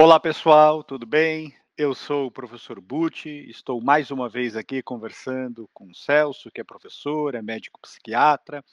Olá 0.00 0.20
pessoal, 0.20 0.84
tudo 0.84 1.04
bem? 1.04 1.52
Eu 1.76 1.92
sou 1.92 2.28
o 2.28 2.30
professor 2.30 2.80
Butti, 2.80 3.50
estou 3.50 3.82
mais 3.82 4.12
uma 4.12 4.28
vez 4.28 4.54
aqui 4.54 4.80
conversando 4.80 5.68
com 5.74 5.90
o 5.90 5.94
Celso, 5.94 6.52
que 6.52 6.60
é 6.60 6.64
professor, 6.64 7.34
é 7.34 7.42
médico 7.42 7.80
psiquiatra. 7.80 8.64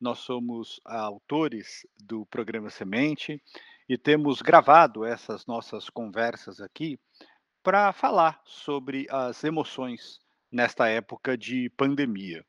Nós 0.00 0.20
somos 0.20 0.80
autores 0.86 1.86
do 2.02 2.24
programa 2.24 2.70
Semente 2.70 3.38
e 3.86 3.98
temos 3.98 4.40
gravado 4.40 5.04
essas 5.04 5.44
nossas 5.44 5.90
conversas 5.90 6.58
aqui 6.58 6.98
para 7.62 7.92
falar 7.92 8.40
sobre 8.46 9.06
as 9.10 9.44
emoções 9.44 10.20
nesta 10.50 10.88
época 10.88 11.36
de 11.36 11.68
pandemia. 11.76 12.42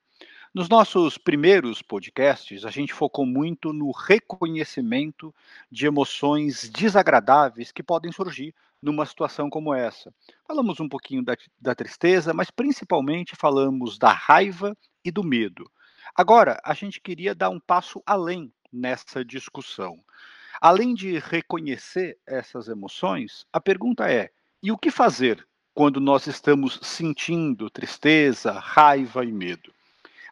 Nos 0.53 0.69
nossos 0.69 1.17
primeiros 1.17 1.81
podcasts, 1.81 2.63
a 2.63 2.69
gente 2.69 2.93
focou 2.93 3.25
muito 3.25 3.73
no 3.73 3.89
reconhecimento 3.89 5.33
de 5.71 5.87
emoções 5.87 6.69
desagradáveis 6.69 7.71
que 7.71 7.81
podem 7.81 8.11
surgir 8.11 8.53
numa 8.79 9.03
situação 9.03 9.49
como 9.49 9.73
essa. 9.73 10.13
Falamos 10.47 10.79
um 10.79 10.87
pouquinho 10.87 11.23
da, 11.23 11.35
da 11.59 11.73
tristeza, 11.73 12.35
mas 12.35 12.51
principalmente 12.51 13.35
falamos 13.35 13.97
da 13.97 14.11
raiva 14.11 14.77
e 15.03 15.09
do 15.09 15.23
medo. 15.23 15.67
Agora, 16.15 16.61
a 16.63 16.75
gente 16.75 17.01
queria 17.01 17.33
dar 17.33 17.49
um 17.49 17.59
passo 17.59 18.03
além 18.05 18.53
nessa 18.71 19.25
discussão. 19.25 20.03
Além 20.61 20.93
de 20.93 21.17
reconhecer 21.17 22.19
essas 22.27 22.67
emoções, 22.67 23.43
a 23.51 23.59
pergunta 23.59 24.07
é: 24.07 24.29
e 24.61 24.71
o 24.71 24.77
que 24.77 24.91
fazer 24.91 25.47
quando 25.73 25.99
nós 25.99 26.27
estamos 26.27 26.79
sentindo 26.83 27.71
tristeza, 27.71 28.51
raiva 28.51 29.25
e 29.25 29.31
medo? 29.31 29.72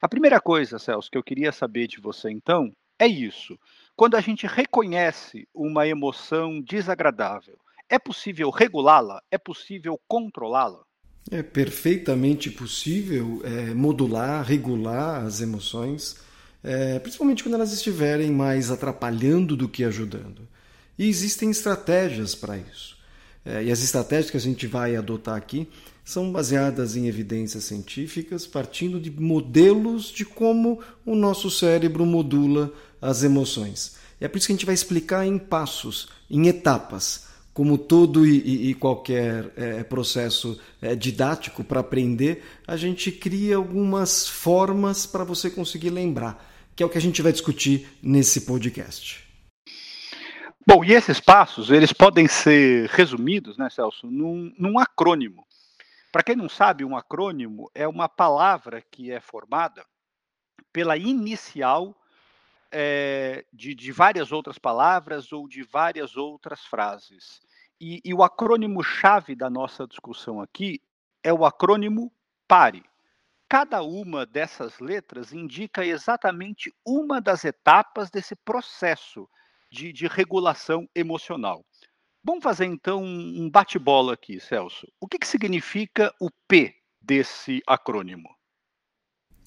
A 0.01 0.09
primeira 0.09 0.41
coisa, 0.41 0.79
Celso, 0.79 1.11
que 1.11 1.17
eu 1.17 1.23
queria 1.23 1.51
saber 1.51 1.87
de 1.87 2.01
você 2.01 2.31
então 2.31 2.73
é 2.97 3.05
isso. 3.05 3.55
Quando 3.95 4.15
a 4.15 4.21
gente 4.21 4.47
reconhece 4.47 5.47
uma 5.53 5.87
emoção 5.87 6.59
desagradável, 6.59 7.59
é 7.87 7.99
possível 7.99 8.49
regulá-la? 8.49 9.21
É 9.29 9.37
possível 9.37 9.99
controlá-la? 10.07 10.81
É 11.29 11.43
perfeitamente 11.43 12.49
possível 12.49 13.41
é, 13.43 13.75
modular, 13.75 14.43
regular 14.43 15.23
as 15.23 15.39
emoções, 15.39 16.19
é, 16.63 16.97
principalmente 16.97 17.43
quando 17.43 17.55
elas 17.55 17.71
estiverem 17.71 18.31
mais 18.31 18.71
atrapalhando 18.71 19.55
do 19.55 19.69
que 19.69 19.83
ajudando. 19.83 20.47
E 20.97 21.07
existem 21.07 21.51
estratégias 21.51 22.33
para 22.33 22.57
isso. 22.57 22.97
É, 23.45 23.63
e 23.63 23.71
as 23.71 23.83
estratégias 23.83 24.29
que 24.29 24.37
a 24.37 24.41
gente 24.41 24.67
vai 24.67 24.95
adotar 24.95 25.35
aqui 25.35 25.67
são 26.03 26.31
baseadas 26.31 26.95
em 26.95 27.07
evidências 27.07 27.63
científicas, 27.63 28.45
partindo 28.45 28.99
de 28.99 29.09
modelos 29.09 30.11
de 30.11 30.25
como 30.25 30.79
o 31.05 31.15
nosso 31.15 31.49
cérebro 31.49 32.05
modula 32.05 32.71
as 33.01 33.23
emoções. 33.23 33.95
E 34.19 34.25
é 34.25 34.27
por 34.27 34.37
isso 34.37 34.47
que 34.47 34.53
a 34.53 34.55
gente 34.55 34.65
vai 34.65 34.75
explicar 34.75 35.25
em 35.25 35.37
passos, 35.37 36.09
em 36.29 36.47
etapas, 36.47 37.25
como 37.53 37.77
todo 37.77 38.25
e, 38.25 38.69
e 38.69 38.73
qualquer 38.73 39.51
é, 39.57 39.83
processo 39.83 40.59
é, 40.81 40.95
didático 40.95 41.63
para 41.63 41.81
aprender, 41.81 42.43
a 42.65 42.77
gente 42.77 43.11
cria 43.11 43.57
algumas 43.57 44.27
formas 44.27 45.05
para 45.05 45.23
você 45.23 45.49
conseguir 45.49 45.89
lembrar, 45.89 46.49
que 46.75 46.81
é 46.81 46.85
o 46.85 46.89
que 46.89 46.97
a 46.97 47.01
gente 47.01 47.21
vai 47.21 47.31
discutir 47.31 47.87
nesse 48.01 48.41
podcast. 48.41 49.30
Bom, 50.65 50.85
e 50.85 50.93
esses 50.93 51.19
passos, 51.19 51.71
eles 51.71 51.91
podem 51.91 52.27
ser 52.27 52.87
resumidos, 52.89 53.57
né, 53.57 53.67
Celso, 53.69 54.05
num, 54.05 54.53
num 54.59 54.77
acrônimo. 54.77 55.43
Para 56.11 56.21
quem 56.21 56.35
não 56.35 56.47
sabe, 56.47 56.85
um 56.85 56.95
acrônimo 56.95 57.71
é 57.73 57.87
uma 57.87 58.07
palavra 58.07 58.79
que 58.79 59.11
é 59.11 59.19
formada 59.19 59.83
pela 60.71 60.95
inicial 60.95 61.97
é, 62.71 63.43
de, 63.51 63.73
de, 63.73 63.91
várias 63.91 64.31
outras 64.31 64.59
palavras 64.59 65.31
ou 65.31 65.47
de 65.47 65.63
várias 65.63 66.15
outras 66.15 66.63
frases. 66.63 67.41
E, 67.79 67.99
e 68.05 68.13
o 68.13 68.21
acrônimo-chave 68.21 69.35
da 69.35 69.49
nossa 69.49 69.87
discussão 69.87 70.39
aqui 70.39 70.79
é 71.23 71.33
o 71.33 71.43
acrônimo 71.43 72.13
PARE. 72.47 72.83
Cada 73.49 73.81
uma 73.81 74.27
dessas 74.27 74.79
letras 74.79 75.33
indica 75.33 75.83
exatamente 75.83 76.71
uma 76.85 77.19
das 77.19 77.43
etapas 77.45 78.11
desse 78.11 78.35
processo 78.35 79.27
de, 79.71 79.93
de 79.93 80.07
regulação 80.07 80.87
emocional. 80.93 81.65
Vamos 82.23 82.43
fazer 82.43 82.65
então 82.65 83.03
um 83.03 83.49
bate-bola 83.49 84.13
aqui, 84.13 84.39
Celso. 84.39 84.87
O 84.99 85.07
que, 85.07 85.17
que 85.17 85.27
significa 85.27 86.13
o 86.19 86.29
P 86.47 86.75
desse 87.01 87.63
acrônimo? 87.65 88.29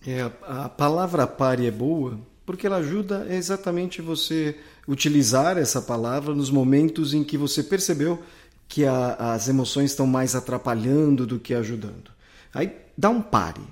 É, 0.06 0.22
a 0.42 0.68
palavra 0.68 1.26
pare 1.26 1.66
é 1.66 1.70
boa 1.70 2.18
porque 2.44 2.66
ela 2.66 2.76
ajuda 2.76 3.26
exatamente 3.30 4.02
você 4.02 4.58
utilizar 4.86 5.56
essa 5.56 5.80
palavra 5.80 6.34
nos 6.34 6.50
momentos 6.50 7.14
em 7.14 7.24
que 7.24 7.38
você 7.38 7.62
percebeu 7.62 8.22
que 8.68 8.84
a, 8.84 9.14
as 9.34 9.48
emoções 9.48 9.92
estão 9.92 10.06
mais 10.06 10.34
atrapalhando 10.34 11.26
do 11.26 11.38
que 11.38 11.54
ajudando. 11.54 12.10
Aí 12.52 12.76
dá 12.98 13.08
um 13.08 13.22
pare. 13.22 13.62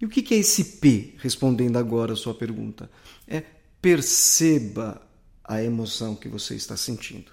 E 0.00 0.06
o 0.06 0.08
que, 0.08 0.22
que 0.22 0.34
é 0.34 0.38
esse 0.38 0.78
P? 0.78 1.14
Respondendo 1.18 1.76
agora 1.76 2.12
a 2.12 2.16
sua 2.16 2.34
pergunta, 2.34 2.90
é 3.26 3.42
perceba 3.82 5.00
a 5.50 5.60
emoção 5.60 6.14
que 6.14 6.28
você 6.28 6.54
está 6.54 6.76
sentindo. 6.76 7.32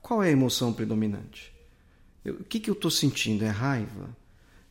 Qual 0.00 0.22
é 0.22 0.28
a 0.28 0.30
emoção 0.30 0.72
predominante? 0.72 1.52
Eu, 2.24 2.34
o 2.34 2.44
que, 2.44 2.60
que 2.60 2.70
eu 2.70 2.74
estou 2.74 2.92
sentindo? 2.92 3.44
É 3.44 3.48
raiva? 3.48 4.16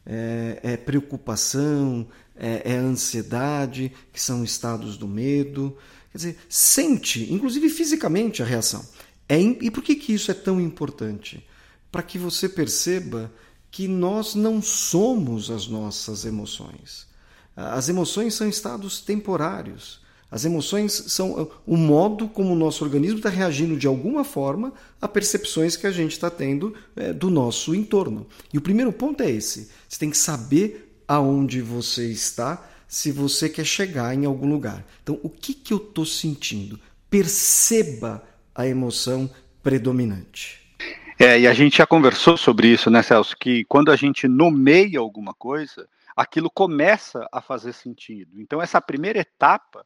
É, 0.06 0.61
é 0.63 0.78
preocupação? 0.78 2.07
É, 2.34 2.72
é, 2.72 2.75
ansiedade? 2.78 3.91
Que 4.13 4.22
são 4.22 4.45
estados 4.45 4.95
do 4.95 5.09
medo? 5.09 5.78
Quer 6.09 6.17
dizer, 6.17 6.38
sente, 6.47 7.34
inclusive 7.34 7.67
fisicamente, 7.67 8.41
a 8.41 8.45
reação. 8.45 8.88
É, 9.28 9.38
e 9.41 9.69
por 9.69 9.84
que, 9.84 9.95
que 9.95 10.13
isso 10.13 10.31
é 10.31 10.34
tão 10.34 10.61
importante? 10.61 11.45
Para 11.91 12.01
que 12.01 12.17
você 12.17 12.47
perceba 12.47 13.29
que 13.69 13.89
nós 13.89 14.35
não 14.35 14.61
somos 14.61 15.51
as 15.51 15.67
nossas 15.67 16.23
emoções. 16.23 17.07
As 17.57 17.89
emoções 17.89 18.35
são 18.35 18.47
estados 18.47 19.01
temporários. 19.01 20.04
As 20.29 20.43
emoções 20.43 20.91
são 20.91 21.43
uh, 21.43 21.51
o 21.65 21.77
modo 21.77 22.27
como 22.27 22.53
o 22.53 22.55
nosso 22.55 22.83
organismo 22.83 23.17
está 23.17 23.29
reagindo 23.29 23.77
de 23.77 23.87
alguma 23.87 24.23
forma 24.23 24.73
a 24.99 25.07
percepções 25.07 25.77
que 25.77 25.87
a 25.87 25.91
gente 25.91 26.13
está 26.13 26.29
tendo 26.29 26.75
é, 26.95 27.13
do 27.13 27.29
nosso 27.29 27.75
entorno. 27.75 28.27
E 28.53 28.57
o 28.57 28.61
primeiro 28.61 28.91
ponto 28.91 29.21
é 29.21 29.29
esse: 29.29 29.69
você 29.87 29.99
tem 29.99 30.09
que 30.09 30.17
saber 30.17 31.01
aonde 31.07 31.61
você 31.61 32.11
está 32.11 32.67
se 32.87 33.11
você 33.11 33.49
quer 33.49 33.65
chegar 33.65 34.13
em 34.13 34.25
algum 34.25 34.47
lugar. 34.49 34.85
Então, 35.03 35.19
o 35.21 35.29
que, 35.29 35.53
que 35.53 35.73
eu 35.73 35.77
estou 35.77 36.05
sentindo? 36.05 36.79
Perceba 37.09 38.23
a 38.53 38.67
emoção 38.67 39.29
predominante. 39.61 40.61
É, 41.19 41.39
e 41.39 41.47
a 41.47 41.53
gente 41.53 41.77
já 41.77 41.87
conversou 41.87 42.35
sobre 42.35 42.67
isso, 42.67 42.89
né, 42.89 43.01
Celso? 43.01 43.35
Que 43.39 43.63
quando 43.65 43.91
a 43.91 43.95
gente 43.95 44.27
nomeia 44.27 44.99
alguma 44.99 45.33
coisa, 45.33 45.87
aquilo 46.15 46.49
começa 46.49 47.27
a 47.31 47.41
fazer 47.41 47.73
sentido. 47.73 48.39
Então, 48.39 48.61
essa 48.61 48.81
primeira 48.81 49.19
etapa 49.19 49.85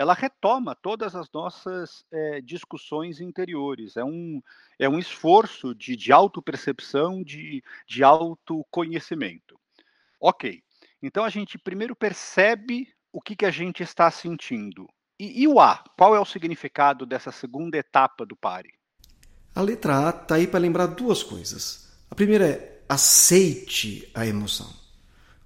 ela 0.00 0.14
retoma 0.14 0.74
todas 0.74 1.14
as 1.14 1.30
nossas 1.30 2.06
é, 2.10 2.40
discussões 2.40 3.20
interiores. 3.20 3.98
É 3.98 4.02
um, 4.02 4.42
é 4.78 4.88
um 4.88 4.98
esforço 4.98 5.74
de, 5.74 5.94
de 5.94 6.10
autopercepção, 6.10 7.22
de, 7.22 7.62
de 7.86 8.02
autoconhecimento. 8.02 9.60
Ok, 10.18 10.62
então 11.02 11.22
a 11.22 11.28
gente 11.28 11.58
primeiro 11.58 11.94
percebe 11.94 12.88
o 13.12 13.20
que, 13.20 13.36
que 13.36 13.44
a 13.44 13.50
gente 13.50 13.82
está 13.82 14.10
sentindo. 14.10 14.88
E, 15.18 15.42
e 15.42 15.46
o 15.46 15.60
A? 15.60 15.84
Qual 15.98 16.16
é 16.16 16.18
o 16.18 16.24
significado 16.24 17.04
dessa 17.04 17.30
segunda 17.30 17.76
etapa 17.76 18.24
do 18.24 18.34
pare? 18.34 18.72
A 19.54 19.60
letra 19.60 20.06
A 20.06 20.08
está 20.08 20.36
aí 20.36 20.46
para 20.46 20.60
lembrar 20.60 20.86
duas 20.86 21.22
coisas. 21.22 21.94
A 22.10 22.14
primeira 22.14 22.48
é 22.48 22.82
aceite 22.88 24.10
a 24.14 24.26
emoção. 24.26 24.79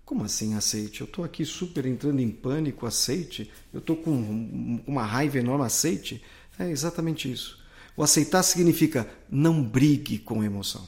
Como 0.05 0.23
assim 0.23 0.55
aceite? 0.55 1.01
Eu 1.01 1.07
estou 1.07 1.25
aqui 1.25 1.45
super 1.45 1.87
entrando 1.87 2.21
em 2.21 2.31
pânico, 2.31 2.87
aceite? 2.87 3.51
Eu 3.73 3.79
estou 3.79 3.97
com 3.97 4.83
uma 4.87 5.05
raiva 5.05 5.39
enorme, 5.39 5.65
aceite? 5.65 6.23
É 6.59 6.71
exatamente 6.71 7.31
isso. 7.31 7.59
O 7.97 8.03
aceitar 8.03 8.43
significa 8.43 9.09
não 9.31 9.63
brigue 9.63 10.19
com 10.19 10.43
a 10.43 10.45
emoção. 10.45 10.85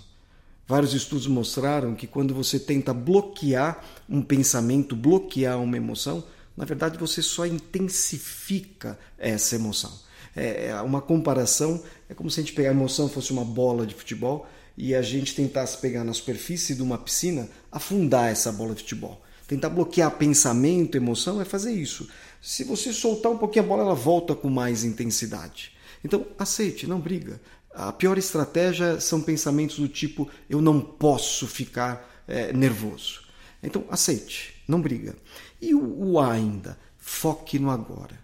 Vários 0.68 0.92
estudos 0.92 1.26
mostraram 1.26 1.94
que 1.94 2.06
quando 2.06 2.34
você 2.34 2.58
tenta 2.58 2.92
bloquear 2.92 3.82
um 4.08 4.20
pensamento, 4.20 4.94
bloquear 4.94 5.62
uma 5.62 5.76
emoção, 5.76 6.24
na 6.56 6.64
verdade 6.64 6.98
você 6.98 7.22
só 7.22 7.46
intensifica 7.46 8.98
essa 9.16 9.54
emoção. 9.54 9.92
É, 10.34 10.66
é 10.66 10.82
uma 10.82 11.00
comparação, 11.00 11.82
é 12.08 12.14
como 12.14 12.30
se 12.30 12.40
a 12.40 12.42
gente 12.42 12.52
pegar 12.52 12.68
a 12.68 12.72
emoção 12.72 13.08
fosse 13.08 13.32
uma 13.32 13.44
bola 13.44 13.86
de 13.86 13.94
futebol 13.94 14.46
e 14.76 14.94
a 14.94 15.02
gente 15.02 15.34
tentasse 15.34 15.78
pegar 15.78 16.04
na 16.04 16.12
superfície 16.12 16.74
de 16.74 16.82
uma 16.82 16.98
piscina, 16.98 17.48
afundar 17.72 18.30
essa 18.30 18.52
bola 18.52 18.74
de 18.74 18.82
futebol. 18.82 19.22
Tentar 19.48 19.70
bloquear 19.70 20.10
pensamento, 20.10 20.96
emoção 20.96 21.40
é 21.40 21.44
fazer 21.44 21.72
isso. 21.72 22.08
Se 22.42 22.64
você 22.64 22.92
soltar 22.92 23.32
um 23.32 23.38
pouquinho 23.38 23.64
a 23.64 23.68
bola, 23.68 23.82
ela 23.82 23.94
volta 23.94 24.34
com 24.34 24.50
mais 24.50 24.84
intensidade. 24.84 25.72
Então, 26.04 26.26
aceite, 26.38 26.86
não 26.86 27.00
briga. 27.00 27.40
A 27.72 27.92
pior 27.92 28.18
estratégia 28.18 29.00
são 29.00 29.20
pensamentos 29.20 29.78
do 29.78 29.88
tipo 29.88 30.28
eu 30.48 30.60
não 30.60 30.80
posso 30.80 31.46
ficar 31.46 32.24
é, 32.26 32.52
nervoso. 32.52 33.22
Então, 33.62 33.84
aceite, 33.90 34.54
não 34.66 34.80
briga. 34.80 35.16
E 35.60 35.74
o, 35.74 36.12
o 36.12 36.20
A 36.20 36.32
ainda, 36.32 36.78
foque 36.98 37.58
no 37.58 37.70
agora. 37.70 38.18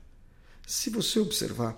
Se 0.67 0.91
você 0.91 1.21
observar, 1.21 1.77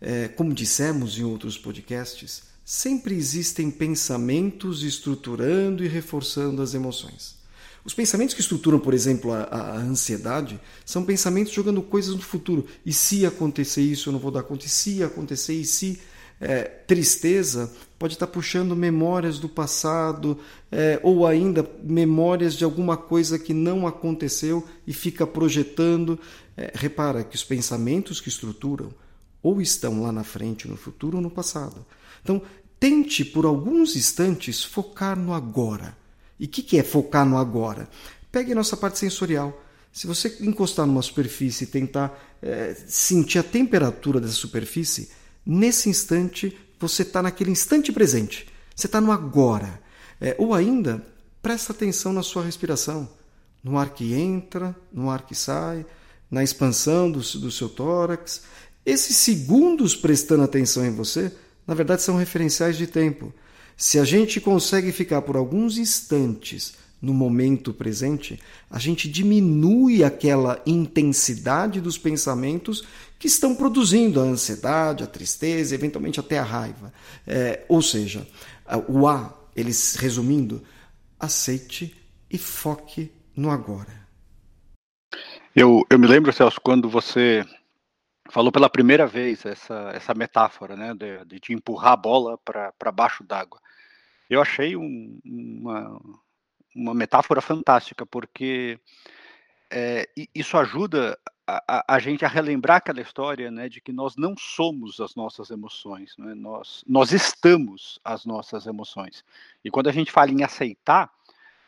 é, 0.00 0.28
como 0.28 0.54
dissemos 0.54 1.18
em 1.18 1.24
outros 1.24 1.56
podcasts, 1.56 2.49
sempre 2.70 3.16
existem 3.16 3.68
pensamentos 3.68 4.84
estruturando 4.84 5.84
e 5.84 5.88
reforçando 5.88 6.62
as 6.62 6.72
emoções. 6.72 7.34
Os 7.84 7.92
pensamentos 7.92 8.32
que 8.32 8.40
estruturam, 8.40 8.78
por 8.78 8.94
exemplo, 8.94 9.32
a, 9.32 9.42
a, 9.42 9.76
ansiedade 9.78 10.60
são 10.86 11.04
pensamentos 11.04 11.52
jogando 11.52 11.82
coisas 11.82 12.14
no 12.14 12.22
futuro. 12.22 12.64
E 12.86 12.92
se 12.92 13.26
acontecer 13.26 13.82
isso, 13.82 14.08
eu 14.08 14.12
não 14.12 14.20
vou 14.20 14.30
dar 14.30 14.44
conta. 14.44 14.66
E 14.66 14.68
se 14.68 15.02
acontecer, 15.02 15.54
e 15.54 15.64
se. 15.64 16.00
É, 16.42 16.62
tristeza 16.62 17.70
pode 17.98 18.14
estar 18.14 18.26
puxando 18.26 18.74
memórias 18.74 19.38
do 19.38 19.46
passado 19.46 20.38
é, 20.72 20.98
ou 21.02 21.26
ainda 21.26 21.68
memórias 21.82 22.54
de 22.54 22.64
alguma 22.64 22.96
coisa 22.96 23.38
que 23.38 23.52
não 23.52 23.86
aconteceu 23.86 24.64
e 24.86 24.92
fica 24.92 25.26
projetando. 25.26 26.20
É, 26.56 26.70
repara 26.72 27.24
que 27.24 27.34
os 27.34 27.42
pensamentos 27.42 28.20
que 28.20 28.28
estruturam 28.28 28.90
ou 29.42 29.60
estão 29.60 30.02
lá 30.02 30.12
na 30.12 30.24
frente, 30.24 30.68
no 30.68 30.76
futuro 30.76 31.16
ou 31.16 31.22
no 31.22 31.30
passado. 31.30 31.84
Então, 32.22 32.42
tente 32.78 33.24
por 33.24 33.44
alguns 33.44 33.96
instantes 33.96 34.64
focar 34.64 35.18
no 35.18 35.32
agora. 35.32 35.96
E 36.38 36.46
o 36.46 36.48
que, 36.48 36.62
que 36.62 36.78
é 36.78 36.82
focar 36.82 37.26
no 37.26 37.36
agora? 37.36 37.88
Pegue 38.32 38.52
a 38.52 38.54
nossa 38.54 38.76
parte 38.76 38.98
sensorial. 38.98 39.62
Se 39.92 40.06
você 40.06 40.38
encostar 40.40 40.86
numa 40.86 41.02
superfície 41.02 41.64
e 41.64 41.66
tentar 41.66 42.18
é, 42.40 42.74
sentir 42.86 43.38
a 43.38 43.42
temperatura 43.42 44.20
dessa 44.20 44.34
superfície, 44.34 45.10
nesse 45.44 45.88
instante 45.88 46.56
você 46.78 47.02
está 47.02 47.22
naquele 47.22 47.50
instante 47.50 47.92
presente. 47.92 48.48
Você 48.74 48.86
está 48.86 49.00
no 49.00 49.12
agora. 49.12 49.80
É, 50.20 50.34
ou 50.38 50.54
ainda, 50.54 51.04
presta 51.42 51.72
atenção 51.72 52.12
na 52.12 52.22
sua 52.22 52.42
respiração. 52.42 53.08
No 53.62 53.76
ar 53.76 53.90
que 53.90 54.14
entra, 54.14 54.74
no 54.90 55.10
ar 55.10 55.26
que 55.26 55.34
sai, 55.34 55.84
na 56.30 56.42
expansão 56.42 57.10
do, 57.10 57.18
do 57.18 57.50
seu 57.50 57.68
tórax. 57.68 58.42
Esses 58.84 59.16
segundos 59.16 59.94
prestando 59.94 60.42
atenção 60.42 60.84
em 60.84 60.90
você, 60.90 61.32
na 61.66 61.74
verdade, 61.74 62.02
são 62.02 62.16
referenciais 62.16 62.76
de 62.76 62.86
tempo. 62.86 63.32
Se 63.76 63.98
a 63.98 64.04
gente 64.04 64.40
consegue 64.40 64.92
ficar 64.92 65.22
por 65.22 65.36
alguns 65.36 65.78
instantes 65.78 66.74
no 67.00 67.14
momento 67.14 67.72
presente, 67.72 68.38
a 68.70 68.78
gente 68.78 69.08
diminui 69.08 70.04
aquela 70.04 70.60
intensidade 70.66 71.80
dos 71.80 71.96
pensamentos 71.96 72.84
que 73.18 73.26
estão 73.26 73.54
produzindo 73.54 74.20
a 74.20 74.24
ansiedade, 74.24 75.02
a 75.02 75.06
tristeza, 75.06 75.74
eventualmente 75.74 76.20
até 76.20 76.38
a 76.38 76.44
raiva. 76.44 76.92
É, 77.26 77.64
ou 77.68 77.80
seja, 77.80 78.26
o 78.88 79.06
A, 79.08 79.34
eles 79.56 79.94
resumindo, 79.96 80.62
aceite 81.18 81.94
e 82.30 82.36
foque 82.36 83.10
no 83.36 83.50
agora. 83.50 84.00
Eu, 85.54 85.82
eu 85.90 85.98
me 85.98 86.06
lembro, 86.06 86.32
Celso, 86.32 86.60
quando 86.60 86.88
você 86.88 87.44
falou 88.30 88.52
pela 88.52 88.70
primeira 88.70 89.06
vez 89.06 89.44
essa, 89.44 89.90
essa 89.94 90.14
metáfora 90.14 90.76
né, 90.76 90.94
de, 90.94 91.40
de 91.40 91.52
empurrar 91.52 91.92
a 91.92 91.96
bola 91.96 92.38
para 92.38 92.92
baixo 92.92 93.24
d'água. 93.24 93.60
Eu 94.28 94.40
achei 94.40 94.76
um, 94.76 95.20
uma, 95.24 96.00
uma 96.74 96.94
metáfora 96.94 97.40
fantástica, 97.40 98.06
porque 98.06 98.78
é, 99.70 100.08
isso 100.34 100.56
ajuda 100.56 101.18
a, 101.46 101.94
a, 101.96 101.98
gente 101.98 102.24
a 102.24 102.28
relembrar 102.28 102.76
aquela 102.76 103.00
história 103.00 103.50
né, 103.50 103.68
de 103.68 103.80
que 103.80 103.92
nós 103.92 104.16
não 104.16 104.34
somos 104.38 105.00
as 105.00 105.14
nossas 105.14 105.50
emoções, 105.50 106.14
né, 106.16 106.34
nós, 106.34 106.84
nós 106.86 107.12
estamos 107.12 107.98
as 108.04 108.24
nossas 108.24 108.66
emoções. 108.66 109.24
E 109.64 109.70
quando 109.70 109.88
a 109.88 109.92
gente 109.92 110.12
fala 110.12 110.30
em 110.30 110.44
aceitar, 110.44 111.10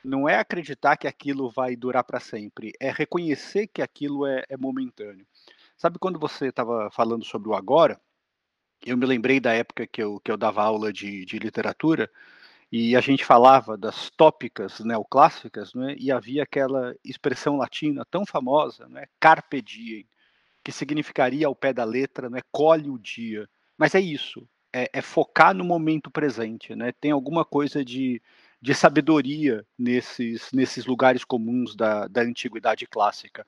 não 0.05 0.29
é 0.29 0.37
acreditar 0.37 0.97
que 0.97 1.07
aquilo 1.07 1.51
vai 1.51 1.77
durar 1.77 2.05
para 2.05 2.21
sempre, 2.21 2.73
é 2.81 2.91
reconhecer 2.91 3.67
que 3.69 3.83
aquilo 3.83 4.27
é, 4.27 4.45
é 4.49 4.57
momentâneo. 4.57 5.27
Sabe 5.83 5.99
quando 5.99 6.17
você 6.17 6.47
estava 6.47 6.89
falando 6.93 7.25
sobre 7.25 7.49
o 7.49 7.57
agora? 7.57 8.01
Eu 8.87 8.97
me 8.97 9.05
lembrei 9.05 9.41
da 9.41 9.53
época 9.53 9.85
que 9.85 10.01
eu, 10.01 10.21
que 10.21 10.31
eu 10.31 10.37
dava 10.37 10.63
aula 10.63 10.93
de, 10.93 11.25
de 11.25 11.41
literatura 11.41 12.09
e 12.71 12.95
a 12.95 13.01
gente 13.01 13.25
falava 13.25 13.77
das 13.77 14.09
tópicas 14.11 14.79
neoclássicas, 14.79 15.75
né, 15.75 15.97
e 15.99 16.13
havia 16.13 16.45
aquela 16.45 16.95
expressão 17.05 17.57
latina 17.57 18.07
tão 18.09 18.25
famosa, 18.25 18.87
né, 18.89 19.07
carpe 19.19 19.61
diem, 19.61 20.07
que 20.63 20.71
significaria 20.71 21.49
ao 21.49 21.57
pé 21.57 21.73
da 21.73 21.83
letra, 21.83 22.31
né, 22.31 22.43
colhe 22.53 22.89
o 22.89 22.97
dia. 22.97 23.49
Mas 23.77 23.97
é 23.97 24.01
isso, 24.01 24.49
é, 24.73 24.89
é 24.93 25.03
focar 25.03 25.53
no 25.53 25.65
momento 25.65 26.13
presente, 26.13 26.77
né? 26.77 26.93
Tem 26.93 27.11
alguma 27.11 27.45
coisa 27.45 27.85
de, 27.85 28.23
de 28.61 28.73
sabedoria 28.73 29.67
nesses, 29.77 30.53
nesses 30.53 30.87
lugares 30.87 31.25
comuns 31.25 31.75
da, 31.75 32.07
da 32.07 32.23
antiguidade 32.23 32.87
clássica. 32.87 33.45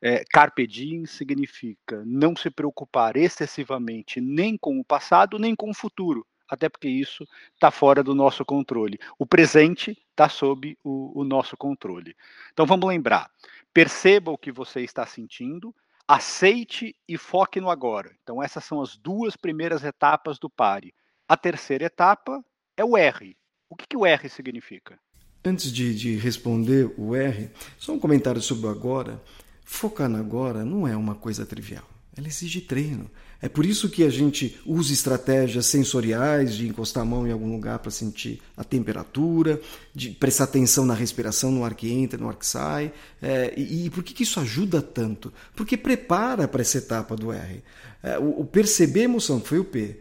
É, 0.00 0.24
carpe 0.32 0.66
diem 0.66 1.06
significa 1.06 2.02
não 2.06 2.36
se 2.36 2.50
preocupar 2.50 3.16
excessivamente 3.16 4.20
nem 4.20 4.56
com 4.56 4.78
o 4.78 4.84
passado 4.84 5.38
nem 5.38 5.56
com 5.56 5.70
o 5.70 5.74
futuro 5.74 6.24
até 6.48 6.68
porque 6.68 6.88
isso 6.88 7.28
está 7.54 7.70
fora 7.70 8.02
do 8.02 8.14
nosso 8.14 8.44
controle. 8.44 8.98
O 9.18 9.26
presente 9.26 9.96
está 10.10 10.28
sob 10.28 10.76
o, 10.82 11.20
o, 11.20 11.24
nosso 11.24 11.56
controle. 11.56 12.16
Então 12.52 12.64
vamos 12.64 12.88
lembrar: 12.88 13.30
perceba 13.72 14.30
o 14.30 14.38
que 14.38 14.50
você 14.50 14.80
está 14.80 15.04
sentindo, 15.04 15.74
aceite 16.06 16.96
e 17.06 17.18
foque 17.18 17.60
no 17.60 17.68
agora. 17.68 18.16
Então, 18.22 18.42
essas 18.42 18.64
são 18.64 18.80
as 18.80 18.96
duas 18.96 19.36
primeiras 19.36 19.84
etapas 19.84 20.38
do 20.38 20.48
pare. 20.48 20.94
A 21.28 21.36
terceira 21.36 21.84
etapa 21.84 22.42
é 22.76 22.84
o 22.84 22.96
R. 22.96 23.36
O 23.68 23.76
que, 23.76 23.86
que 23.86 23.96
o 23.96 24.06
R 24.06 24.28
significa? 24.30 24.98
Antes 25.44 25.70
de, 25.70 25.94
de 25.94 26.16
responder 26.16 26.92
o 26.96 27.14
R, 27.14 27.50
só 27.78 27.92
um 27.92 27.98
comentário 28.00 28.40
sobre 28.40 28.66
o 28.66 28.70
agora. 28.70 29.22
Focar 29.70 30.08
no 30.08 30.16
agora 30.16 30.64
não 30.64 30.88
é 30.88 30.96
uma 30.96 31.14
coisa 31.14 31.44
trivial. 31.44 31.84
Ela 32.16 32.26
exige 32.26 32.62
treino. 32.62 33.08
É 33.40 33.50
por 33.50 33.66
isso 33.66 33.90
que 33.90 34.02
a 34.02 34.08
gente 34.08 34.58
usa 34.64 34.94
estratégias 34.94 35.66
sensoriais 35.66 36.54
de 36.54 36.66
encostar 36.66 37.02
a 37.02 37.06
mão 37.06 37.26
em 37.28 37.30
algum 37.30 37.52
lugar 37.52 37.78
para 37.78 37.90
sentir 37.90 38.40
a 38.56 38.64
temperatura, 38.64 39.60
de 39.94 40.10
prestar 40.10 40.44
atenção 40.44 40.86
na 40.86 40.94
respiração, 40.94 41.52
no 41.52 41.64
ar 41.64 41.74
que 41.74 41.92
entra, 41.92 42.18
no 42.18 42.30
ar 42.30 42.36
que 42.36 42.46
sai. 42.46 42.90
É, 43.20 43.52
e, 43.58 43.84
e, 43.84 43.90
por 43.90 44.02
que, 44.02 44.14
que 44.14 44.22
isso 44.22 44.40
ajuda 44.40 44.80
tanto? 44.80 45.30
Porque 45.54 45.76
prepara 45.76 46.48
para 46.48 46.62
essa 46.62 46.78
etapa 46.78 47.14
do 47.14 47.30
R. 47.30 47.62
É, 48.02 48.18
o, 48.18 48.40
o 48.40 48.44
perceber 48.46 49.02
emoção, 49.02 49.38
foi 49.38 49.58
o 49.58 49.64
P, 49.64 50.00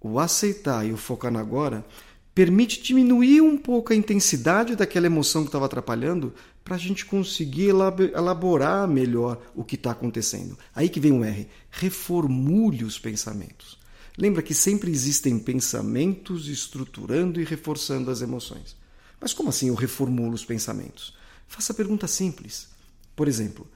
o 0.00 0.18
aceitar 0.18 0.84
e 0.84 0.92
o 0.92 0.96
focar 0.96 1.30
no 1.30 1.38
agora, 1.38 1.86
permite 2.34 2.82
diminuir 2.82 3.40
um 3.40 3.56
pouco 3.56 3.92
a 3.92 3.96
intensidade 3.96 4.74
daquela 4.74 5.06
emoção 5.06 5.42
que 5.42 5.48
estava 5.48 5.66
atrapalhando 5.66 6.34
para 6.64 6.76
a 6.76 6.78
gente 6.78 7.04
conseguir 7.04 7.68
elaborar 7.68 8.88
melhor 8.88 9.40
o 9.54 9.62
que 9.62 9.74
está 9.74 9.90
acontecendo. 9.90 10.58
Aí 10.74 10.88
que 10.88 10.98
vem 10.98 11.12
o 11.12 11.22
R. 11.22 11.46
Reformule 11.70 12.84
os 12.84 12.98
pensamentos. 12.98 13.78
Lembra 14.16 14.42
que 14.42 14.54
sempre 14.54 14.90
existem 14.90 15.38
pensamentos 15.38 16.48
estruturando 16.48 17.40
e 17.40 17.44
reforçando 17.44 18.10
as 18.10 18.22
emoções. 18.22 18.76
Mas 19.20 19.34
como 19.34 19.50
assim 19.50 19.68
eu 19.68 19.74
reformulo 19.74 20.34
os 20.34 20.44
pensamentos? 20.44 21.14
Faça 21.46 21.72
a 21.72 21.76
pergunta 21.76 22.06
simples. 22.06 22.68
Por 23.14 23.28
exemplo, 23.28 23.68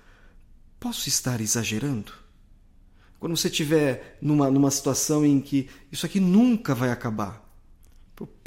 posso 0.81 1.09
estar 1.09 1.41
exagerando? 1.41 2.13
Quando 3.21 3.37
você 3.37 3.49
estiver 3.49 4.17
numa, 4.23 4.51
numa 4.51 4.71
situação 4.71 5.27
em 5.27 5.41
que 5.41 5.69
isso 5.91 6.07
aqui 6.07 6.21
nunca 6.21 6.75
vai 6.75 6.91
acabar, 6.91 7.45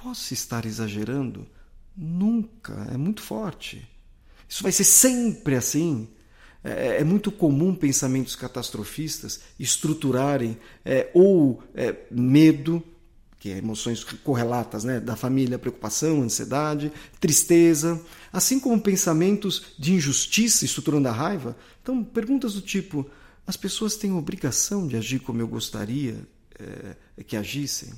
posso 0.02 0.34
estar 0.34 0.66
exagerando? 0.66 1.48
Nunca, 1.96 2.88
é 2.92 2.98
muito 2.98 3.22
forte. 3.22 3.88
Isso 4.52 4.64
vai 4.64 4.72
ser 4.74 4.84
sempre 4.84 5.56
assim. 5.56 6.10
É, 6.62 6.98
é 6.98 7.04
muito 7.06 7.32
comum 7.32 7.74
pensamentos 7.74 8.36
catastrofistas 8.36 9.40
estruturarem 9.58 10.58
é, 10.84 11.10
ou 11.14 11.64
é, 11.74 11.96
medo, 12.12 12.84
que 13.40 13.50
é 13.50 13.58
emoções 13.60 14.04
correlatas 14.04 14.84
né, 14.84 15.00
da 15.00 15.16
família, 15.16 15.58
preocupação, 15.58 16.22
ansiedade, 16.22 16.92
tristeza, 17.18 18.00
assim 18.32 18.60
como 18.60 18.80
pensamentos 18.82 19.74
de 19.80 19.94
injustiça 19.94 20.66
estruturando 20.66 21.08
a 21.08 21.14
raiva. 21.14 21.56
Então, 21.82 22.04
perguntas 22.04 22.54
do 22.54 22.62
tipo: 22.62 23.10
as 23.48 23.56
pessoas 23.56 23.96
têm 23.96 24.12
obrigação 24.12 24.86
de 24.86 24.98
agir 24.98 25.20
como 25.20 25.42
eu 25.42 25.48
gostaria 25.48 26.28
é, 26.60 27.24
que 27.24 27.38
agissem? 27.38 27.94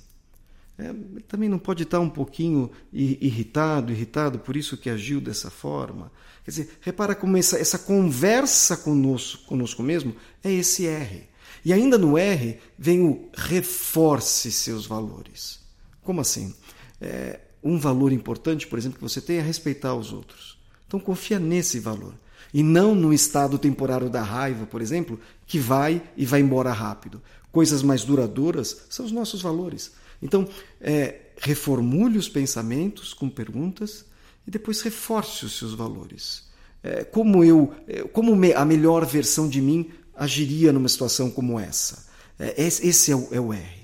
É, 0.77 0.91
também 1.27 1.47
não 1.47 1.59
pode 1.59 1.83
estar 1.83 1.99
um 1.99 2.09
pouquinho 2.09 2.71
irritado, 2.91 3.91
irritado, 3.91 4.39
por 4.39 4.57
isso 4.57 4.75
que 4.75 4.89
agiu 4.89 5.21
dessa 5.21 5.51
forma. 5.51 6.11
Quer 6.43 6.51
dizer, 6.51 6.77
repara 6.81 7.13
como 7.15 7.37
essa, 7.37 7.57
essa 7.59 7.77
conversa 7.77 8.75
conosco, 8.75 9.45
conosco 9.45 9.83
mesmo 9.83 10.15
é 10.43 10.51
esse 10.51 10.87
R. 10.87 11.27
E 11.63 11.71
ainda 11.71 11.97
no 11.97 12.17
R 12.17 12.59
vem 12.77 13.01
o 13.01 13.29
reforce 13.33 14.51
seus 14.51 14.85
valores. 14.85 15.59
Como 16.03 16.19
assim? 16.19 16.53
É, 16.99 17.39
um 17.63 17.77
valor 17.77 18.11
importante, 18.11 18.67
por 18.67 18.77
exemplo, 18.77 18.97
que 18.97 19.03
você 19.03 19.21
tem 19.21 19.37
é 19.37 19.41
respeitar 19.41 19.95
os 19.95 20.11
outros. 20.11 20.57
Então 20.87 20.99
confia 20.99 21.39
nesse 21.39 21.79
valor. 21.79 22.13
E 22.53 22.61
não 22.61 22.93
no 22.93 23.13
estado 23.13 23.57
temporário 23.57 24.09
da 24.09 24.21
raiva, 24.21 24.65
por 24.65 24.81
exemplo, 24.81 25.19
que 25.47 25.57
vai 25.57 26.03
e 26.17 26.25
vai 26.25 26.41
embora 26.41 26.71
rápido. 26.71 27.21
Coisas 27.51 27.81
mais 27.81 28.03
duradouras 28.03 28.85
são 28.89 29.05
os 29.05 29.11
nossos 29.11 29.41
valores. 29.41 29.93
Então, 30.23 30.47
é, 30.79 31.21
reformule 31.37 32.17
os 32.17 32.29
pensamentos 32.29 33.13
com 33.13 33.29
perguntas 33.29 34.05
e 34.47 34.51
depois 34.51 34.81
reforce 34.81 35.45
os 35.45 35.57
seus 35.57 35.73
valores. 35.73 36.49
É, 36.81 37.03
como 37.03 37.43
eu, 37.43 37.73
é, 37.87 38.03
como 38.03 38.33
a 38.55 38.65
melhor 38.65 39.05
versão 39.05 39.47
de 39.47 39.61
mim 39.61 39.91
agiria 40.15 40.71
numa 40.71 40.89
situação 40.89 41.29
como 41.29 41.59
essa? 41.59 42.09
É, 42.39 42.53
esse 42.57 43.11
é 43.11 43.15
o, 43.15 43.27
é 43.31 43.39
o 43.39 43.53
R. 43.53 43.83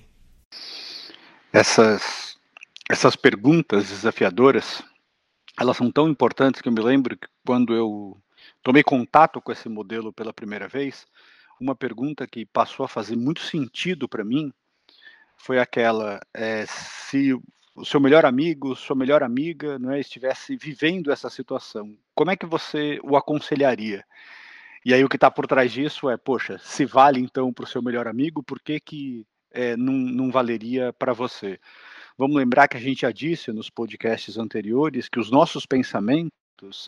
Essas 1.51 2.29
essas 2.89 3.15
perguntas 3.15 3.89
desafiadoras, 3.89 4.81
elas 5.59 5.77
são 5.77 5.91
tão 5.91 6.09
importantes 6.09 6.59
que 6.59 6.67
eu 6.67 6.73
me 6.73 6.81
lembro 6.81 7.15
que 7.15 7.27
quando 7.45 7.75
eu 7.75 8.17
tomei 8.63 8.81
contato 8.81 9.39
com 9.39 9.51
esse 9.51 9.69
modelo 9.69 10.11
pela 10.11 10.33
primeira 10.33 10.67
vez, 10.67 11.05
uma 11.61 11.75
pergunta 11.75 12.25
que 12.25 12.47
passou 12.47 12.83
a 12.83 12.89
fazer 12.89 13.15
muito 13.15 13.41
sentido 13.41 14.09
para 14.09 14.25
mim 14.25 14.51
foi 15.39 15.59
aquela: 15.59 16.19
é, 16.33 16.65
se 16.67 17.33
o 17.75 17.85
seu 17.85 17.99
melhor 17.99 18.25
amigo, 18.25 18.75
sua 18.75 18.95
melhor 18.95 19.23
amiga, 19.23 19.79
não 19.79 19.91
é, 19.91 19.99
estivesse 19.99 20.55
vivendo 20.55 21.11
essa 21.11 21.29
situação, 21.29 21.97
como 22.13 22.31
é 22.31 22.35
que 22.35 22.45
você 22.45 22.99
o 23.03 23.15
aconselharia? 23.15 24.05
E 24.85 24.93
aí 24.93 25.03
o 25.03 25.09
que 25.09 25.17
está 25.17 25.29
por 25.29 25.47
trás 25.47 25.71
disso 25.71 26.09
é, 26.09 26.17
poxa, 26.17 26.57
se 26.59 26.85
vale 26.85 27.19
então 27.19 27.51
para 27.53 27.63
o 27.63 27.67
seu 27.67 27.81
melhor 27.81 28.07
amigo, 28.07 28.43
por 28.43 28.59
que, 28.59 28.79
que 28.79 29.25
é, 29.51 29.75
não, 29.75 29.93
não 29.93 30.31
valeria 30.31 30.93
para 30.93 31.13
você? 31.13 31.59
Vamos 32.17 32.35
lembrar 32.35 32.67
que 32.67 32.77
a 32.77 32.79
gente 32.79 33.01
já 33.01 33.11
disse 33.11 33.51
nos 33.51 33.69
podcasts 33.69 34.37
anteriores 34.37 35.07
que 35.07 35.19
os 35.19 35.31
nossos 35.31 35.65
pensamentos 35.65 36.31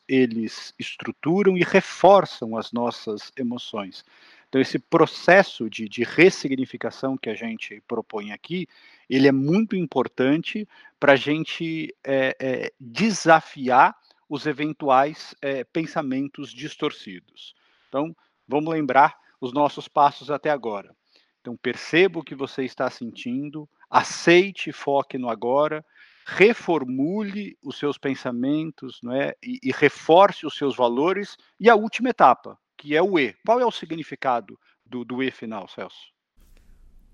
eles 0.08 0.74
estruturam 0.78 1.58
e 1.58 1.64
reforçam 1.64 2.58
as 2.58 2.72
nossas 2.72 3.32
emoções. 3.38 4.04
Então, 4.52 4.60
esse 4.60 4.78
processo 4.78 5.70
de, 5.70 5.88
de 5.88 6.04
ressignificação 6.04 7.16
que 7.16 7.30
a 7.30 7.34
gente 7.34 7.82
propõe 7.88 8.34
aqui, 8.34 8.68
ele 9.10 9.26
é 9.26 9.32
muito 9.32 9.78
importante 9.78 10.68
para 11.00 11.14
a 11.14 11.16
gente 11.16 11.96
é, 12.04 12.36
é, 12.38 12.74
desafiar 12.78 13.96
os 14.28 14.46
eventuais 14.46 15.34
é, 15.42 15.64
pensamentos 15.64 16.52
distorcidos. 16.52 17.56
Então, 17.88 18.14
vamos 18.46 18.74
lembrar 18.74 19.18
os 19.40 19.54
nossos 19.54 19.88
passos 19.88 20.30
até 20.30 20.50
agora. 20.50 20.94
Então, 21.40 21.56
perceba 21.56 22.20
o 22.20 22.24
que 22.24 22.36
você 22.36 22.66
está 22.66 22.90
sentindo, 22.90 23.70
aceite 23.90 24.70
e 24.70 24.74
foque 24.74 25.18
no 25.18 25.30
agora, 25.30 25.82
reformule 26.26 27.58
os 27.64 27.80
seus 27.80 27.98
pensamentos 27.98 29.00
não 29.02 29.14
é? 29.14 29.34
e, 29.42 29.60
e 29.64 29.72
reforce 29.72 30.46
os 30.46 30.56
seus 30.56 30.76
valores. 30.76 31.38
E 31.58 31.70
a 31.70 31.76
última 31.76 32.10
etapa, 32.10 32.60
que 32.82 32.96
é 32.96 33.02
o 33.02 33.20
E. 33.20 33.36
Qual 33.46 33.60
é 33.60 33.66
o 33.66 33.72
significado 33.72 34.58
do, 34.84 35.06
do 35.06 35.22
E 35.22 35.30
final, 35.30 35.68
Celso? 35.68 35.96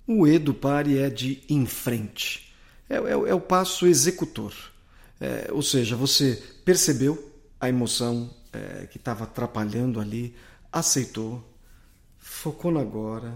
O 0.07 0.25
E 0.25 0.39
do 0.39 0.53
pare 0.53 0.97
é 0.97 1.09
de 1.09 1.43
em 1.49 1.65
frente. 1.65 2.53
É, 2.89 2.95
é, 2.95 3.11
é 3.11 3.35
o 3.35 3.41
passo 3.41 3.85
executor. 3.85 4.53
É, 5.19 5.49
ou 5.51 5.61
seja, 5.61 5.97
você 5.97 6.41
percebeu 6.63 7.33
a 7.59 7.67
emoção 7.67 8.33
é, 8.53 8.87
que 8.87 8.97
estava 8.97 9.25
atrapalhando 9.25 9.99
ali, 9.99 10.33
aceitou, 10.71 11.43
focou 12.17 12.71
no 12.71 12.79
agora, 12.79 13.33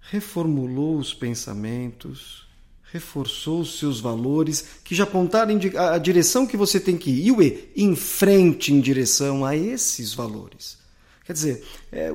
reformulou 0.00 0.98
os 0.98 1.14
pensamentos, 1.14 2.48
reforçou 2.90 3.60
os 3.60 3.78
seus 3.78 4.00
valores 4.00 4.80
que 4.82 4.94
já 4.94 5.04
apontaram 5.04 5.54
a 5.92 5.98
direção 5.98 6.48
que 6.48 6.56
você 6.56 6.80
tem 6.80 6.96
que 6.96 7.10
ir. 7.10 7.26
E 7.26 7.32
o 7.32 7.40
E, 7.40 7.70
em 7.76 7.94
frente 7.94 8.72
em 8.72 8.80
direção 8.80 9.44
a 9.44 9.54
esses 9.54 10.12
valores. 10.12 10.84
Quer 11.26 11.32
dizer, 11.32 11.64
é, 11.90 12.12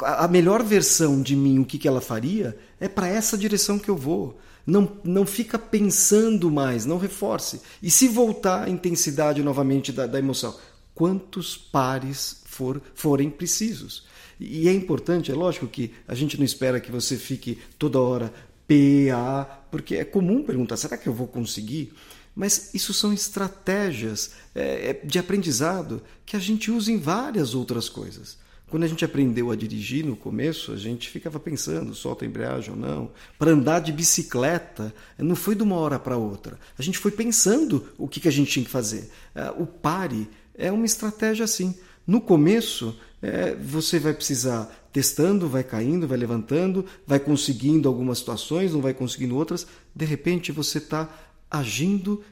a 0.00 0.26
melhor 0.26 0.62
versão 0.62 1.20
de 1.20 1.36
mim, 1.36 1.58
o 1.58 1.66
que, 1.66 1.78
que 1.78 1.86
ela 1.86 2.00
faria, 2.00 2.58
é 2.80 2.88
para 2.88 3.06
essa 3.06 3.36
direção 3.36 3.78
que 3.78 3.90
eu 3.90 3.96
vou. 3.96 4.38
Não, 4.66 4.98
não 5.04 5.26
fica 5.26 5.58
pensando 5.58 6.50
mais, 6.50 6.86
não 6.86 6.96
reforce. 6.96 7.60
E 7.82 7.90
se 7.90 8.08
voltar 8.08 8.64
a 8.64 8.70
intensidade 8.70 9.42
novamente 9.42 9.92
da, 9.92 10.06
da 10.06 10.18
emoção, 10.18 10.56
quantos 10.94 11.56
pares 11.58 12.40
for, 12.46 12.80
forem 12.94 13.28
precisos? 13.28 14.06
E 14.40 14.66
é 14.66 14.72
importante, 14.72 15.30
é 15.30 15.34
lógico 15.34 15.66
que 15.66 15.92
a 16.06 16.14
gente 16.14 16.38
não 16.38 16.44
espera 16.44 16.80
que 16.80 16.90
você 16.90 17.16
fique 17.16 17.58
toda 17.78 18.00
hora 18.00 18.32
PA, 18.66 19.44
porque 19.70 19.96
é 19.96 20.04
comum 20.04 20.42
perguntar: 20.42 20.76
será 20.76 20.96
que 20.96 21.08
eu 21.08 21.12
vou 21.12 21.26
conseguir? 21.26 21.92
Mas 22.38 22.72
isso 22.72 22.94
são 22.94 23.12
estratégias 23.12 24.30
é, 24.54 24.90
é, 24.90 25.00
de 25.04 25.18
aprendizado 25.18 26.00
que 26.24 26.36
a 26.36 26.38
gente 26.38 26.70
usa 26.70 26.92
em 26.92 26.96
várias 26.96 27.52
outras 27.52 27.88
coisas. 27.88 28.38
Quando 28.70 28.84
a 28.84 28.86
gente 28.86 29.04
aprendeu 29.04 29.50
a 29.50 29.56
dirigir 29.56 30.06
no 30.06 30.14
começo, 30.14 30.70
a 30.70 30.76
gente 30.76 31.10
ficava 31.10 31.40
pensando, 31.40 31.96
solta 31.96 32.24
a 32.24 32.28
embreagem 32.28 32.70
ou 32.70 32.76
não. 32.76 33.10
Para 33.36 33.50
andar 33.50 33.80
de 33.80 33.90
bicicleta, 33.90 34.94
não 35.18 35.34
foi 35.34 35.56
de 35.56 35.64
uma 35.64 35.74
hora 35.74 35.98
para 35.98 36.16
outra. 36.16 36.60
A 36.78 36.82
gente 36.82 36.96
foi 36.96 37.10
pensando 37.10 37.88
o 37.98 38.06
que, 38.06 38.28
a 38.28 38.30
gente 38.30 38.52
tinha 38.52 38.64
que 38.64 38.70
fazer. 38.70 39.10
É, 39.34 39.50
o 39.50 39.66
pare 39.66 40.30
é 40.54 40.70
uma 40.70 40.86
estratégia 40.86 41.44
assim. 41.44 41.74
No 42.06 42.20
começo, 42.20 42.96
é, 43.20 43.56
você 43.56 43.98
vai 43.98 44.14
precisar 44.14 44.88
testando, 44.92 45.48
vai 45.48 45.64
caindo, 45.64 46.06
vai 46.06 46.16
levantando, 46.16 46.86
vai 47.04 47.18
conseguindo 47.18 47.88
algumas 47.88 48.18
situações, 48.18 48.72
não 48.72 48.80
vai 48.80 48.94
conseguindo 48.94 49.36
outras. 49.36 49.66
De 49.92 50.04
repente, 50.04 50.52
você 50.52 50.78
está 50.78 51.08
agindo, 51.50 52.24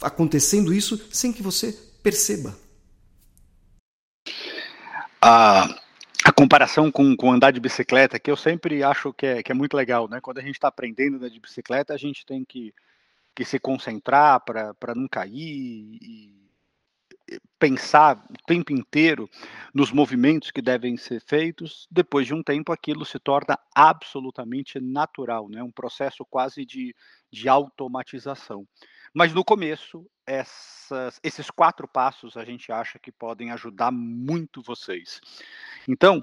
acontecendo 0.00 0.72
isso 0.72 0.98
sem 1.12 1.32
que 1.32 1.42
você 1.42 1.72
perceba. 2.02 2.56
A, 5.20 5.64
a 6.24 6.32
comparação 6.32 6.90
com, 6.90 7.16
com 7.16 7.32
andar 7.32 7.50
de 7.50 7.60
bicicleta, 7.60 8.18
que 8.18 8.30
eu 8.30 8.36
sempre 8.36 8.82
acho 8.82 9.12
que 9.12 9.26
é, 9.26 9.42
que 9.42 9.52
é 9.52 9.54
muito 9.54 9.76
legal, 9.76 10.08
né? 10.08 10.20
Quando 10.20 10.38
a 10.38 10.42
gente 10.42 10.54
está 10.54 10.68
aprendendo 10.68 11.16
andar 11.16 11.30
de 11.30 11.40
bicicleta, 11.40 11.94
a 11.94 11.96
gente 11.96 12.26
tem 12.26 12.44
que, 12.44 12.74
que 13.34 13.44
se 13.44 13.58
concentrar 13.58 14.40
para 14.44 14.94
não 14.94 15.08
cair 15.08 15.98
e 16.00 16.43
pensar 17.58 18.22
o 18.28 18.46
tempo 18.46 18.72
inteiro 18.72 19.28
nos 19.72 19.90
movimentos 19.90 20.50
que 20.50 20.60
devem 20.60 20.96
ser 20.96 21.20
feitos, 21.20 21.86
depois 21.90 22.26
de 22.26 22.34
um 22.34 22.42
tempo 22.42 22.72
aquilo 22.72 23.04
se 23.04 23.18
torna 23.18 23.58
absolutamente 23.74 24.78
natural, 24.80 25.48
né? 25.48 25.62
um 25.62 25.70
processo 25.70 26.24
quase 26.24 26.64
de, 26.64 26.94
de 27.32 27.48
automatização. 27.48 28.66
Mas 29.14 29.32
no 29.32 29.44
começo, 29.44 30.06
essas, 30.26 31.20
esses 31.22 31.50
quatro 31.50 31.86
passos 31.86 32.36
a 32.36 32.44
gente 32.44 32.70
acha 32.72 32.98
que 32.98 33.12
podem 33.12 33.50
ajudar 33.52 33.90
muito 33.90 34.62
vocês. 34.62 35.20
Então, 35.88 36.22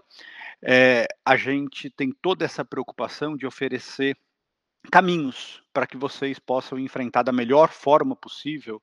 é, 0.62 1.08
a 1.26 1.36
gente 1.36 1.90
tem 1.90 2.12
toda 2.22 2.46
essa 2.46 2.66
preocupação 2.66 3.36
de 3.36 3.48
oferecer 3.48 4.18
caminhos 4.92 5.64
para 5.74 5.88
que 5.88 5.98
vocês 5.98 6.38
possam 6.40 6.78
enfrentar 6.78 7.24
da 7.24 7.32
melhor 7.32 7.70
forma 7.70 8.16
possível 8.16 8.82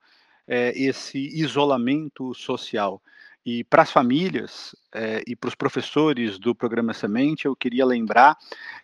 é, 0.49 0.73
esse 0.75 1.19
isolamento 1.19 2.33
social. 2.35 3.03
E 3.45 3.63
para 3.65 3.83
as 3.83 3.91
famílias 3.91 4.75
é, 4.93 5.23
e 5.27 5.37
para 5.37 5.49
os 5.49 5.55
professores 5.55 6.39
do 6.39 6.55
programa 6.55 6.95
Semente, 6.95 7.47
eu 7.47 7.55
queria 7.55 7.85
lembrar 7.85 8.37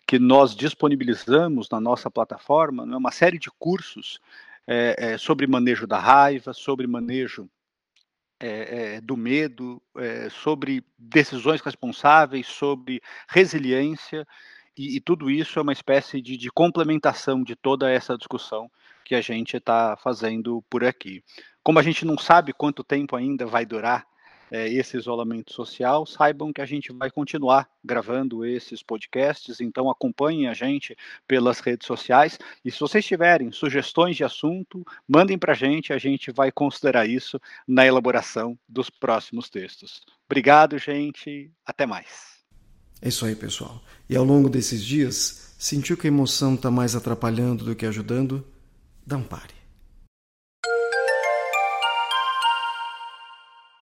que 0.07 0.19
nós 0.19 0.55
disponibilizamos 0.55 1.67
na 1.69 1.81
nossa 1.81 2.09
plataforma 2.09 2.85
né, 2.85 2.95
uma 2.95 3.11
série 3.11 3.39
de 3.39 3.49
cursos 3.57 4.19
é, 4.67 5.17
sobre 5.17 5.45
manejo 5.45 5.85
da 5.85 5.99
raiva, 5.99 6.53
sobre 6.53 6.87
manejo 6.87 7.49
do 9.03 9.15
medo, 9.15 9.81
sobre 10.29 10.83
decisões 10.99 11.61
responsáveis, 11.61 12.45
sobre 12.45 13.01
resiliência, 13.29 14.27
e, 14.77 14.97
e, 14.97 14.99
tudo 14.99 15.31
isso 15.31 15.57
é 15.57 15.61
uma 15.61 15.71
espécie 15.71 16.21
de, 16.21 16.35
de 16.35 16.51
complementação 16.51 17.43
de 17.43 17.55
toda 17.55 17.89
essa 17.89 18.17
discussão 18.17 18.69
que 19.05 19.15
a 19.15 19.21
gente 19.21 19.55
está 19.55 19.95
fazendo 19.95 20.61
por 20.69 20.83
aqui. 20.83 21.23
Como 21.65 21.79
a 21.79 21.81
gente 21.81 22.05
não 22.05 22.15
sabe 22.15 22.53
quanto 22.53 22.83
tempo 22.83 23.15
ainda 23.15 23.43
vai 23.47 23.65
durar 23.65 24.05
é, 24.51 24.69
esse 24.69 24.95
isolamento 24.95 25.51
social, 25.51 26.05
saibam 26.05 26.53
que 26.53 26.61
a 26.61 26.65
gente 26.65 26.93
vai 26.93 27.09
continuar 27.09 27.67
gravando 27.83 28.45
esses 28.45 28.83
podcasts, 28.83 29.59
então 29.59 29.89
acompanhem 29.89 30.47
a 30.47 30.53
gente 30.53 30.95
pelas 31.27 31.59
redes 31.61 31.87
sociais. 31.87 32.37
E 32.63 32.69
se 32.69 32.79
vocês 32.79 33.03
tiverem 33.03 33.51
sugestões 33.51 34.15
de 34.15 34.23
assunto, 34.23 34.85
mandem 35.07 35.39
para 35.39 35.53
a 35.53 35.55
gente, 35.55 35.91
a 35.91 35.97
gente 35.97 36.31
vai 36.31 36.51
considerar 36.51 37.09
isso 37.09 37.41
na 37.67 37.83
elaboração 37.83 38.55
dos 38.69 38.91
próximos 38.91 39.49
textos. 39.49 40.03
Obrigado, 40.27 40.77
gente. 40.77 41.51
Até 41.65 41.87
mais. 41.87 42.35
É 43.01 43.09
isso 43.09 43.25
aí, 43.25 43.35
pessoal. 43.35 43.81
E 44.07 44.15
ao 44.15 44.23
longo 44.23 44.49
desses 44.49 44.85
dias, 44.85 45.55
sentiu 45.57 45.97
que 45.97 46.05
a 46.05 46.11
emoção 46.11 46.53
está 46.53 46.69
mais 46.69 46.95
atrapalhando 46.95 47.65
do 47.65 47.75
que 47.75 47.87
ajudando? 47.87 48.45
Dá 49.03 49.17
um 49.17 49.23
pare. 49.23 49.64